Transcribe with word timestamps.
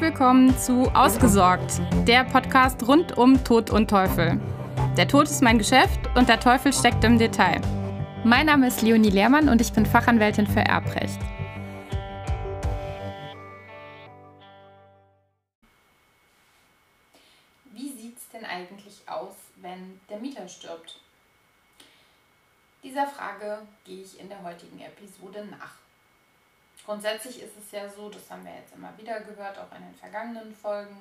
Willkommen 0.00 0.56
zu 0.56 0.84
Ausgesorgt, 0.94 1.80
der 2.06 2.22
Podcast 2.22 2.86
rund 2.86 3.18
um 3.18 3.42
Tod 3.42 3.70
und 3.70 3.90
Teufel. 3.90 4.40
Der 4.96 5.08
Tod 5.08 5.24
ist 5.24 5.42
mein 5.42 5.58
Geschäft 5.58 5.98
und 6.14 6.28
der 6.28 6.38
Teufel 6.38 6.72
steckt 6.72 7.02
im 7.02 7.18
Detail. 7.18 7.60
Mein 8.22 8.46
Name 8.46 8.68
ist 8.68 8.80
Leonie 8.82 9.10
Lehrmann 9.10 9.48
und 9.48 9.60
ich 9.60 9.72
bin 9.72 9.84
Fachanwältin 9.84 10.46
für 10.46 10.60
Erbrecht. 10.60 11.18
Wie 17.72 17.90
sieht 17.90 18.18
es 18.18 18.28
denn 18.32 18.44
eigentlich 18.44 19.02
aus, 19.08 19.34
wenn 19.56 19.98
der 20.08 20.18
Mieter 20.18 20.46
stirbt? 20.46 21.00
Dieser 22.84 23.08
Frage 23.08 23.62
gehe 23.84 24.02
ich 24.02 24.20
in 24.20 24.28
der 24.28 24.44
heutigen 24.44 24.78
Episode 24.80 25.44
nach. 25.50 25.87
Grundsätzlich 26.88 27.42
ist 27.42 27.52
es 27.58 27.70
ja 27.70 27.86
so, 27.86 28.08
das 28.08 28.30
haben 28.30 28.46
wir 28.46 28.54
jetzt 28.54 28.74
immer 28.74 28.96
wieder 28.96 29.20
gehört, 29.20 29.58
auch 29.58 29.76
in 29.76 29.84
den 29.84 29.94
vergangenen 29.94 30.54
Folgen, 30.54 30.96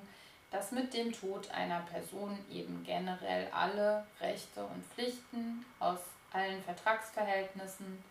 dass 0.51 0.73
mit 0.73 0.93
dem 0.93 1.13
Tod 1.13 1.49
einer 1.51 1.79
Person 1.79 2.37
eben 2.51 2.83
generell 2.83 3.47
alle 3.53 4.05
Rechte 4.19 4.65
und 4.65 4.85
Pflichten 4.87 5.65
aus 5.79 5.99
allen 6.33 6.61
Vertragsverhältnissen 6.61 8.03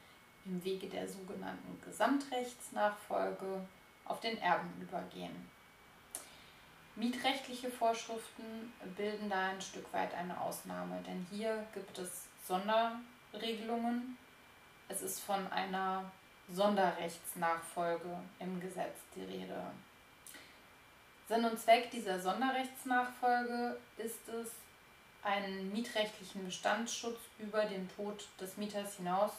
im 0.46 0.64
Wege 0.64 0.86
der 0.86 1.06
sogenannten 1.06 1.78
Gesamtrechtsnachfolge 1.84 3.60
auf 4.06 4.20
den 4.20 4.38
Erben 4.38 4.72
übergehen. 4.80 5.50
Mietrechtliche 6.95 7.70
Vorschriften 7.70 8.72
bilden 8.96 9.28
da 9.28 9.48
ein 9.48 9.60
Stück 9.60 9.92
weit 9.92 10.14
eine 10.14 10.40
Ausnahme, 10.40 11.02
denn 11.06 11.26
hier 11.30 11.66
gibt 11.74 11.98
es 11.98 12.24
Sonderregelungen. 12.48 14.16
Es 14.88 15.02
ist 15.02 15.20
von 15.20 15.46
einer 15.52 16.10
Sonderrechtsnachfolge 16.52 18.18
im 18.38 18.60
Gesetz 18.60 18.96
die 19.14 19.24
Rede. 19.24 19.60
Sinn 21.29 21.45
und 21.45 21.59
Zweck 21.59 21.90
dieser 21.90 22.20
Sonderrechtsnachfolge 22.20 23.79
ist 23.96 24.29
es, 24.29 24.52
einen 25.24 25.73
mietrechtlichen 25.73 26.45
Bestandsschutz 26.45 27.18
über 27.40 27.65
den 27.65 27.88
Tod 27.96 28.29
des 28.40 28.57
Mieters 28.57 28.96
hinaus 28.96 29.32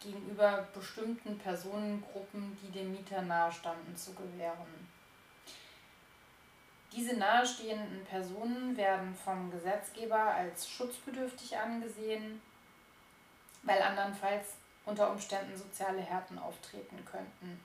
gegenüber 0.00 0.66
bestimmten 0.74 1.38
Personengruppen, 1.38 2.58
die 2.60 2.72
dem 2.72 2.90
Mieter 2.90 3.22
nahestanden, 3.22 3.96
zu 3.96 4.12
gewähren. 4.14 4.88
Diese 6.92 7.16
nahestehenden 7.16 8.04
Personen 8.06 8.76
werden 8.76 9.14
vom 9.14 9.52
Gesetzgeber 9.52 10.18
als 10.18 10.68
schutzbedürftig 10.68 11.56
angesehen, 11.56 12.40
weil 13.62 13.80
andernfalls 13.80 14.56
unter 14.88 15.10
Umständen 15.10 15.56
soziale 15.56 16.00
Härten 16.00 16.38
auftreten 16.38 17.04
könnten. 17.04 17.60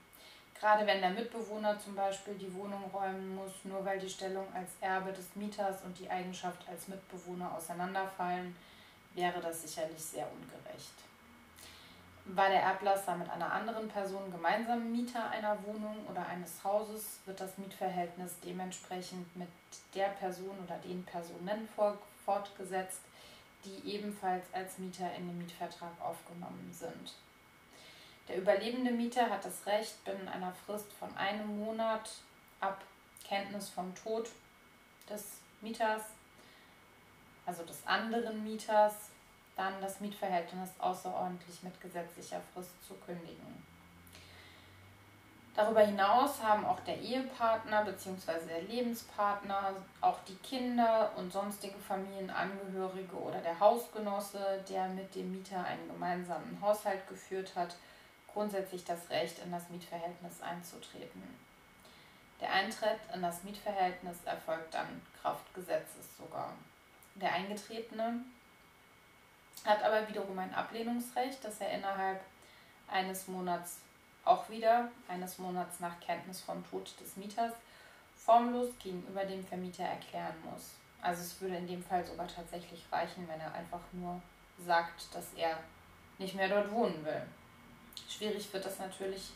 Gerade 0.59 0.85
wenn 0.85 1.02
der 1.02 1.09
Mitbewohner 1.09 1.77
zum 1.80 1.95
Beispiel 1.95 2.35
die 2.35 2.53
Wohnung 2.53 2.83
räumen 2.93 3.35
muss, 3.35 3.52
nur 3.63 3.83
weil 3.83 3.99
die 3.99 4.09
Stellung 4.09 4.45
als 4.53 4.69
Erbe 4.80 5.11
des 5.11 5.35
Mieters 5.35 5.81
und 5.83 5.97
die 5.97 6.09
Eigenschaft 6.09 6.67
als 6.69 6.88
Mitbewohner 6.88 7.53
auseinanderfallen, 7.53 8.55
wäre 9.13 9.41
das 9.41 9.61
sicherlich 9.61 10.02
sehr 10.02 10.27
ungerecht. 10.31 10.93
War 12.25 12.47
der 12.49 12.61
Erblasser 12.61 13.17
mit 13.17 13.30
einer 13.30 13.52
anderen 13.52 13.89
Person 13.89 14.31
gemeinsam 14.31 14.91
Mieter 14.93 15.30
einer 15.30 15.58
Wohnung 15.65 15.97
oder 16.09 16.25
eines 16.25 16.63
Hauses, 16.63 17.19
wird 17.25 17.41
das 17.41 17.58
Mietverhältnis 17.58 18.35
dementsprechend 18.41 19.35
mit 19.35 19.49
der 19.93 20.08
Person 20.09 20.58
oder 20.63 20.77
den 20.77 21.03
Personen 21.03 21.67
fortgesetzt, 22.23 23.02
die 23.66 23.95
ebenfalls 23.95 24.45
als 24.53 24.78
Mieter 24.78 25.14
in 25.16 25.28
den 25.28 25.38
Mietvertrag 25.38 25.94
aufgenommen 26.02 26.69
sind. 26.72 27.14
Der 28.28 28.38
überlebende 28.38 28.92
Mieter 28.92 29.30
hat 29.30 29.44
das 29.44 29.66
Recht, 29.66 30.03
binnen 30.05 30.28
einer 30.28 30.53
Frist 30.53 30.92
von 30.94 31.16
einem 31.17 31.59
Monat 31.59 32.09
ab 32.59 32.81
Kenntnis 33.28 33.70
vom 33.70 33.94
Tod 33.95 34.30
des 35.09 35.39
Mieters, 35.61 36.04
also 37.45 37.64
des 37.64 37.86
anderen 37.86 38.43
Mieters, 38.43 38.93
dann 39.55 39.82
das 39.82 39.99
Mietverhältnis 39.99 40.70
außerordentlich 40.80 41.64
mit 41.64 41.80
gesetzlicher 41.82 42.42
Frist 42.54 42.71
zu 42.87 42.95
kündigen. 42.95 43.73
Darüber 45.55 45.81
hinaus 45.81 46.41
haben 46.41 46.65
auch 46.65 46.80
der 46.80 46.99
Ehepartner 46.99 47.86
bzw. 47.86 48.47
der 48.47 48.64
Lebenspartner, 48.64 49.75
auch 50.02 50.17
die 50.27 50.36
Kinder 50.37 51.11
und 51.15 51.31
sonstige 51.31 51.77
Familienangehörige 51.77 53.15
oder 53.15 53.39
der 53.39 53.59
Hausgenosse, 53.59 54.63
der 54.67 54.87
mit 54.87 55.13
dem 55.13 55.31
Mieter 55.31 55.63
einen 55.63 55.87
gemeinsamen 55.87 56.59
Haushalt 56.59 57.08
geführt 57.08 57.55
hat, 57.55 57.75
grundsätzlich 58.33 58.83
das 58.83 59.11
Recht, 59.11 59.37
in 59.39 59.52
das 59.52 59.69
Mietverhältnis 59.69 60.42
einzutreten. 60.42 61.21
Der 62.42 62.52
Eintritt 62.52 62.99
in 63.13 63.21
das 63.21 63.43
Mietverhältnis 63.43 64.17
erfolgt 64.25 64.73
dann 64.73 65.02
Kraft 65.21 65.53
Gesetzes 65.53 66.17
sogar. 66.17 66.52
Der 67.13 67.31
Eingetretene 67.31 68.21
hat 69.63 69.83
aber 69.83 70.09
wiederum 70.09 70.37
ein 70.39 70.53
Ablehnungsrecht, 70.53 71.45
das 71.45 71.61
er 71.61 71.71
innerhalb 71.71 72.21
eines 72.87 73.27
Monats 73.27 73.81
auch 74.26 74.50
wieder 74.50 74.89
eines 75.08 75.38
Monats 75.38 75.80
nach 75.80 76.00
Kenntnis 76.00 76.42
vom 76.42 76.67
Tod 76.70 76.94
des 77.00 77.17
Mieters 77.17 77.54
formlos 78.16 78.70
gegenüber 78.82 79.26
dem 79.26 79.45
Vermieter 79.45 79.84
erklären 79.84 80.36
muss. 80.50 80.76
Also 81.02 81.22
es 81.22 81.42
würde 81.42 81.58
in 81.58 81.67
dem 81.67 81.84
Fall 81.84 82.06
sogar 82.06 82.28
tatsächlich 82.28 82.86
reichen, 82.92 83.28
wenn 83.28 83.39
er 83.39 83.54
einfach 83.54 83.82
nur 83.92 84.22
sagt, 84.66 85.14
dass 85.14 85.34
er 85.36 85.58
nicht 86.17 86.36
mehr 86.36 86.48
dort 86.48 86.72
wohnen 86.72 87.04
will. 87.04 87.22
Schwierig 88.08 88.52
wird 88.54 88.66
das 88.66 88.80
natürlich, 88.80 89.32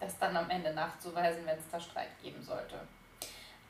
das 0.00 0.18
dann 0.18 0.36
am 0.36 0.48
Ende 0.48 0.72
nachzuweisen, 0.72 1.44
wenn 1.44 1.58
es 1.58 1.68
da 1.70 1.78
Streit 1.78 2.08
geben 2.22 2.42
sollte. 2.42 2.80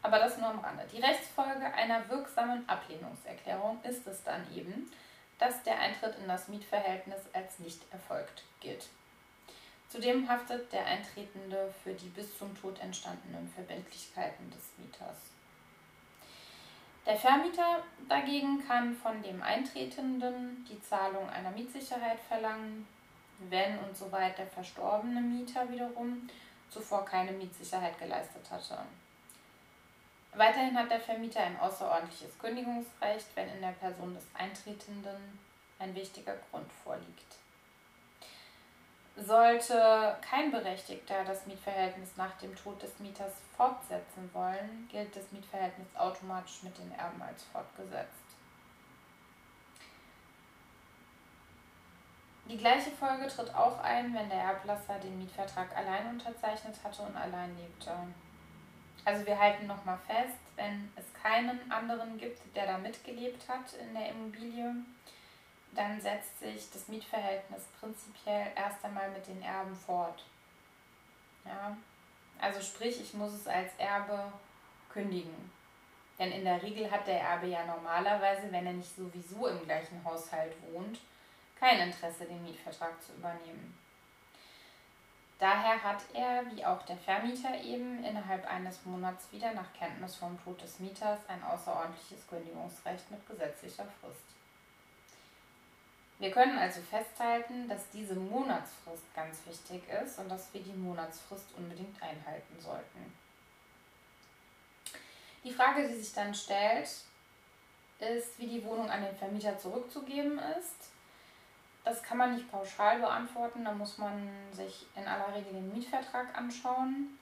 Aber 0.02 0.18
das 0.18 0.38
nur 0.38 0.48
am 0.48 0.60
Rande. 0.60 0.86
Die 0.92 1.00
Rechtsfolge 1.00 1.72
einer 1.74 2.08
wirksamen 2.08 2.68
Ablehnungserklärung 2.68 3.82
ist 3.82 4.06
es 4.06 4.22
dann 4.22 4.44
eben, 4.54 4.90
dass 5.38 5.62
der 5.64 5.78
Eintritt 5.80 6.16
in 6.18 6.28
das 6.28 6.48
Mietverhältnis 6.48 7.20
als 7.32 7.58
nicht 7.58 7.80
erfolgt 7.92 8.44
gilt. 8.60 8.88
Zudem 9.92 10.26
haftet 10.26 10.72
der 10.72 10.86
Eintretende 10.86 11.70
für 11.84 11.92
die 11.92 12.08
bis 12.08 12.38
zum 12.38 12.58
Tod 12.58 12.80
entstandenen 12.80 13.46
Verbindlichkeiten 13.54 14.50
des 14.50 14.70
Mieters. 14.78 15.18
Der 17.04 17.14
Vermieter 17.14 17.82
dagegen 18.08 18.66
kann 18.66 18.96
von 18.96 19.22
dem 19.22 19.42
Eintretenden 19.42 20.64
die 20.66 20.80
Zahlung 20.80 21.28
einer 21.28 21.50
Mietsisicherheit 21.50 22.18
verlangen, 22.26 22.88
wenn 23.50 23.78
und 23.80 23.94
soweit 23.94 24.38
der 24.38 24.46
verstorbene 24.46 25.20
Mieter 25.20 25.70
wiederum 25.70 26.26
zuvor 26.70 27.04
keine 27.04 27.32
Mietssicherheit 27.32 27.98
geleistet 27.98 28.50
hatte. 28.50 28.78
Weiterhin 30.34 30.78
hat 30.78 30.90
der 30.90 31.00
Vermieter 31.00 31.40
ein 31.40 31.60
außerordentliches 31.60 32.38
Kündigungsrecht, 32.38 33.26
wenn 33.34 33.50
in 33.50 33.60
der 33.60 33.72
Person 33.72 34.14
des 34.14 34.24
Eintretenden 34.32 35.38
ein 35.78 35.94
wichtiger 35.94 36.36
Grund 36.50 36.72
vorliegt. 36.82 37.41
Sollte 39.16 40.16
kein 40.22 40.50
Berechtigter 40.50 41.22
das 41.24 41.46
Mietverhältnis 41.46 42.16
nach 42.16 42.32
dem 42.38 42.56
Tod 42.56 42.82
des 42.82 42.98
Mieters 42.98 43.32
fortsetzen 43.56 44.30
wollen, 44.32 44.88
gilt 44.90 45.14
das 45.14 45.30
Mietverhältnis 45.32 45.88
automatisch 45.94 46.62
mit 46.62 46.76
den 46.78 46.90
Erben 46.92 47.20
als 47.20 47.44
fortgesetzt. 47.44 48.22
Die 52.48 52.56
gleiche 52.56 52.90
Folge 52.90 53.28
tritt 53.28 53.54
auch 53.54 53.78
ein, 53.80 54.14
wenn 54.14 54.28
der 54.28 54.40
Erblasser 54.40 54.98
den 54.98 55.18
Mietvertrag 55.18 55.76
allein 55.76 56.08
unterzeichnet 56.08 56.74
hatte 56.82 57.02
und 57.02 57.16
allein 57.16 57.56
lebte. 57.56 57.92
Also 59.04 59.26
wir 59.26 59.38
halten 59.38 59.66
nochmal 59.66 59.98
fest, 60.06 60.38
wenn 60.56 60.90
es 60.96 61.04
keinen 61.22 61.70
anderen 61.70 62.18
gibt, 62.18 62.40
der 62.56 62.66
da 62.66 62.78
mitgelebt 62.78 63.48
hat 63.48 63.72
in 63.74 63.94
der 63.94 64.10
Immobilie, 64.10 64.74
dann 65.72 66.00
setzt 66.00 66.38
sich 66.38 66.70
das 66.70 66.88
Mietverhältnis 66.88 67.64
prinzipiell 67.80 68.52
erst 68.54 68.84
einmal 68.84 69.10
mit 69.10 69.26
den 69.26 69.42
Erben 69.42 69.74
fort. 69.74 70.24
Ja? 71.44 71.76
Also 72.38 72.60
sprich, 72.60 73.00
ich 73.00 73.14
muss 73.14 73.32
es 73.32 73.46
als 73.46 73.72
Erbe 73.78 74.32
kündigen. 74.92 75.50
Denn 76.18 76.30
in 76.30 76.44
der 76.44 76.62
Regel 76.62 76.90
hat 76.90 77.06
der 77.06 77.20
Erbe 77.20 77.46
ja 77.46 77.64
normalerweise, 77.64 78.52
wenn 78.52 78.66
er 78.66 78.74
nicht 78.74 78.94
sowieso 78.94 79.46
im 79.46 79.64
gleichen 79.64 80.04
Haushalt 80.04 80.54
wohnt, 80.70 81.00
kein 81.58 81.80
Interesse, 81.80 82.26
den 82.26 82.42
Mietvertrag 82.42 83.00
zu 83.02 83.12
übernehmen. 83.12 83.78
Daher 85.38 85.82
hat 85.82 86.02
er, 86.12 86.44
wie 86.54 86.64
auch 86.64 86.82
der 86.82 86.96
Vermieter 86.96 87.60
eben, 87.62 88.04
innerhalb 88.04 88.46
eines 88.46 88.84
Monats 88.84 89.32
wieder 89.32 89.52
nach 89.54 89.72
Kenntnis 89.72 90.14
vom 90.16 90.40
Tod 90.44 90.62
des 90.62 90.78
Mieters 90.78 91.18
ein 91.26 91.42
außerordentliches 91.42 92.28
Kündigungsrecht 92.28 93.10
mit 93.10 93.26
gesetzlicher 93.26 93.86
Frist. 94.00 94.41
Wir 96.22 96.30
können 96.30 96.56
also 96.56 96.80
festhalten, 96.82 97.68
dass 97.68 97.90
diese 97.90 98.14
Monatsfrist 98.14 99.12
ganz 99.12 99.44
wichtig 99.44 99.82
ist 99.88 100.20
und 100.20 100.28
dass 100.28 100.54
wir 100.54 100.62
die 100.62 100.72
Monatsfrist 100.72 101.46
unbedingt 101.56 102.00
einhalten 102.00 102.60
sollten. 102.60 103.12
Die 105.42 105.50
Frage, 105.50 105.88
die 105.88 105.94
sich 105.96 106.14
dann 106.14 106.32
stellt, 106.32 106.86
ist, 107.98 108.38
wie 108.38 108.46
die 108.46 108.64
Wohnung 108.64 108.88
an 108.88 109.02
den 109.02 109.16
Vermieter 109.16 109.58
zurückzugeben 109.58 110.38
ist. 110.60 110.92
Das 111.82 112.00
kann 112.04 112.18
man 112.18 112.36
nicht 112.36 112.48
pauschal 112.52 113.00
beantworten, 113.00 113.64
da 113.64 113.72
muss 113.72 113.98
man 113.98 114.30
sich 114.52 114.86
in 114.94 115.08
aller 115.08 115.34
Regel 115.34 115.54
den 115.54 115.72
Mietvertrag 115.72 116.38
anschauen. 116.38 117.18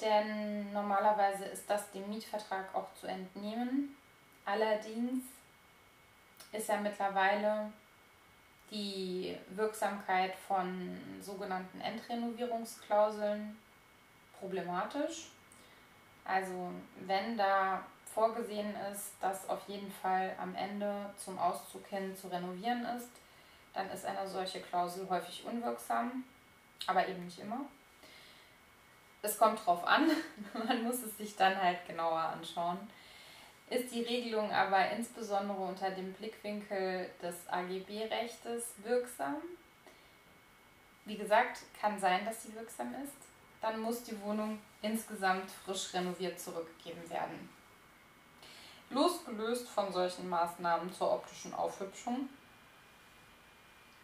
denn 0.00 0.72
normalerweise 0.72 1.44
ist 1.46 1.68
das 1.68 1.90
dem 1.90 2.08
Mietvertrag 2.08 2.72
auch 2.72 2.94
zu 2.94 3.08
entnehmen. 3.08 3.96
Allerdings 4.44 5.24
ist 6.52 6.68
ja 6.68 6.76
mittlerweile 6.76 7.72
die 8.72 9.36
Wirksamkeit 9.50 10.34
von 10.48 10.98
sogenannten 11.20 11.80
Endrenovierungsklauseln 11.80 13.56
problematisch. 14.40 15.30
Also 16.24 16.70
wenn 17.06 17.36
da 17.36 17.84
vorgesehen 18.14 18.74
ist, 18.90 19.12
dass 19.20 19.48
auf 19.48 19.68
jeden 19.68 19.90
Fall 19.90 20.34
am 20.38 20.54
Ende 20.54 21.10
zum 21.16 21.38
Auszug 21.38 21.86
hin 21.86 22.16
zu 22.16 22.28
renovieren 22.28 22.84
ist, 22.96 23.10
dann 23.74 23.90
ist 23.90 24.04
eine 24.04 24.26
solche 24.26 24.60
Klausel 24.60 25.08
häufig 25.08 25.44
unwirksam, 25.44 26.24
aber 26.86 27.06
eben 27.08 27.24
nicht 27.24 27.38
immer. 27.38 27.60
Es 29.22 29.38
kommt 29.38 29.64
drauf 29.64 29.84
an, 29.86 30.10
man 30.66 30.82
muss 30.82 31.02
es 31.02 31.16
sich 31.16 31.36
dann 31.36 31.60
halt 31.60 31.86
genauer 31.86 32.20
anschauen. 32.20 32.78
Ist 33.72 33.90
die 33.90 34.02
Regelung 34.02 34.52
aber 34.52 34.90
insbesondere 34.90 35.56
unter 35.56 35.90
dem 35.90 36.12
Blickwinkel 36.12 37.08
des 37.22 37.48
AGB-Rechtes 37.48 38.74
wirksam? 38.84 39.36
Wie 41.06 41.16
gesagt, 41.16 41.62
kann 41.80 41.98
sein, 41.98 42.22
dass 42.26 42.42
sie 42.42 42.54
wirksam 42.54 42.94
ist. 43.02 43.16
Dann 43.62 43.80
muss 43.80 44.02
die 44.02 44.20
Wohnung 44.20 44.58
insgesamt 44.82 45.50
frisch 45.50 45.94
renoviert 45.94 46.38
zurückgegeben 46.38 47.08
werden. 47.08 47.48
Losgelöst 48.90 49.70
von 49.70 49.90
solchen 49.90 50.28
Maßnahmen 50.28 50.92
zur 50.92 51.10
optischen 51.10 51.54
Aufhübschung 51.54 52.28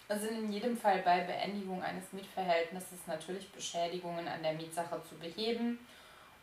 sind 0.08 0.44
in 0.44 0.50
jedem 0.50 0.78
Fall 0.78 1.02
bei 1.02 1.20
Beendigung 1.20 1.82
eines 1.82 2.10
Mietverhältnisses 2.14 3.06
natürlich 3.06 3.52
Beschädigungen 3.52 4.28
an 4.28 4.42
der 4.42 4.54
Mietsache 4.54 5.02
zu 5.06 5.14
beheben 5.16 5.78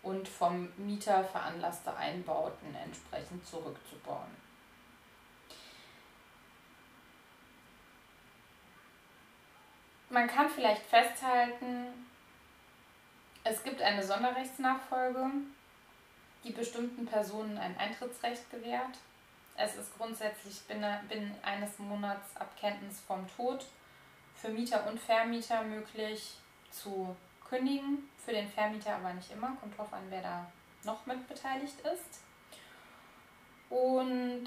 und 0.05 0.27
vom 0.27 0.71
Mieter 0.77 1.23
veranlasste 1.23 1.95
Einbauten 1.97 2.75
entsprechend 2.75 3.45
zurückzubauen. 3.45 4.45
Man 10.09 10.27
kann 10.27 10.47
vielleicht 10.47 10.83
festhalten, 10.83 11.87
es 13.43 13.63
gibt 13.63 13.81
eine 13.81 14.03
Sonderrechtsnachfolge, 14.03 15.25
die 16.43 16.51
bestimmten 16.51 17.07
Personen 17.07 17.57
ein 17.57 17.75
Eintrittsrecht 17.77 18.49
gewährt. 18.51 18.97
Es 19.57 19.75
ist 19.75 19.97
grundsätzlich 19.97 20.61
binnen 20.67 21.35
eines 21.41 21.79
Monats 21.79 22.37
ab 22.37 22.55
Kenntnis 22.59 23.01
vom 23.07 23.27
Tod 23.35 23.65
für 24.35 24.49
Mieter 24.49 24.85
und 24.87 24.99
Vermieter 24.99 25.63
möglich 25.63 26.35
zu 26.69 27.15
kündigen. 27.49 28.09
Für 28.23 28.31
den 28.31 28.49
Vermieter 28.49 28.95
aber 28.95 29.13
nicht 29.13 29.31
immer, 29.31 29.55
kommt 29.59 29.77
drauf 29.77 29.93
an, 29.93 30.03
wer 30.09 30.21
da 30.21 30.51
noch 30.83 31.05
mit 31.05 31.27
beteiligt 31.27 31.79
ist. 31.81 32.21
Und 33.69 34.45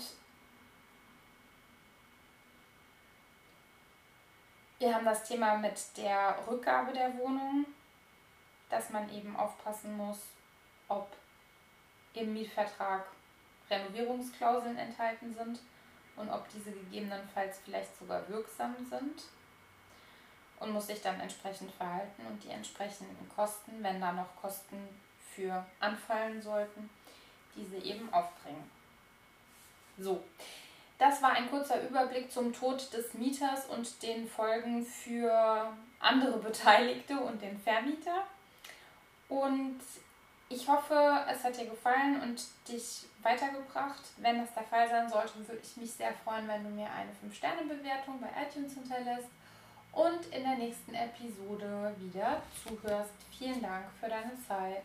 wir 4.78 4.94
haben 4.94 5.04
das 5.04 5.24
Thema 5.24 5.56
mit 5.56 5.78
der 5.96 6.36
Rückgabe 6.46 6.92
der 6.92 7.16
Wohnung, 7.18 7.66
dass 8.68 8.90
man 8.90 9.08
eben 9.12 9.36
aufpassen 9.36 9.96
muss, 9.96 10.18
ob 10.88 11.16
im 12.14 12.32
Mietvertrag 12.32 13.06
Renovierungsklauseln 13.70 14.76
enthalten 14.76 15.34
sind 15.34 15.60
und 16.16 16.30
ob 16.30 16.48
diese 16.48 16.72
gegebenenfalls 16.72 17.60
vielleicht 17.64 17.96
sogar 17.98 18.28
wirksam 18.28 18.74
sind 18.88 19.22
und 20.60 20.72
muss 20.72 20.86
sich 20.86 21.00
dann 21.00 21.20
entsprechend 21.20 21.70
verhalten 21.72 22.26
und 22.26 22.42
die 22.42 22.50
entsprechenden 22.50 23.28
Kosten, 23.34 23.82
wenn 23.82 24.00
da 24.00 24.12
noch 24.12 24.36
Kosten 24.40 24.76
für 25.34 25.64
anfallen 25.80 26.42
sollten, 26.42 26.90
diese 27.54 27.76
eben 27.76 28.12
aufbringen. 28.12 28.70
So, 29.98 30.22
das 30.98 31.22
war 31.22 31.32
ein 31.32 31.48
kurzer 31.48 31.82
Überblick 31.82 32.30
zum 32.30 32.52
Tod 32.52 32.92
des 32.92 33.14
Mieters 33.14 33.66
und 33.66 34.02
den 34.02 34.28
Folgen 34.28 34.84
für 34.84 35.72
andere 36.00 36.38
Beteiligte 36.38 37.18
und 37.20 37.40
den 37.40 37.58
Vermieter. 37.58 38.24
Und 39.28 39.80
ich 40.48 40.66
hoffe, 40.66 41.24
es 41.28 41.44
hat 41.44 41.56
dir 41.58 41.66
gefallen 41.66 42.22
und 42.22 42.42
dich 42.68 43.06
weitergebracht. 43.22 44.02
Wenn 44.16 44.40
das 44.40 44.54
der 44.54 44.64
Fall 44.64 44.88
sein 44.88 45.08
sollte, 45.08 45.46
würde 45.46 45.60
ich 45.62 45.76
mich 45.76 45.92
sehr 45.92 46.12
freuen, 46.24 46.48
wenn 46.48 46.64
du 46.64 46.70
mir 46.70 46.88
eine 46.90 47.10
5-Sterne-Bewertung 47.10 48.20
bei 48.20 48.28
iTunes 48.42 48.74
hinterlässt 48.74 49.28
und 49.98 50.26
in 50.32 50.44
der 50.44 50.56
nächsten 50.56 50.94
Episode 50.94 51.92
wieder 51.98 52.40
zuhörst. 52.62 53.10
Vielen 53.36 53.60
Dank 53.60 53.86
für 54.00 54.08
deine 54.08 54.32
Zeit. 54.46 54.84